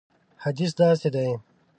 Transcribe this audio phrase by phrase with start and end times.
[0.43, 1.29] حدیث داسې دی.